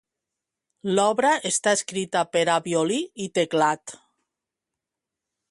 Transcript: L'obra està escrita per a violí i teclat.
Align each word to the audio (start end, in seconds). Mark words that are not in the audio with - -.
L'obra 0.99 1.33
està 1.49 1.73
escrita 1.79 2.23
per 2.37 2.43
a 2.55 2.57
violí 2.69 2.99
i 3.27 3.29
teclat. 3.37 3.95